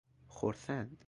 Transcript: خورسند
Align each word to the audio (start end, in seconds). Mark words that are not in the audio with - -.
خورسند 0.29 0.97